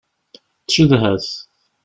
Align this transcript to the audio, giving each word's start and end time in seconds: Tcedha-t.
Tcedha-t. 0.67 1.29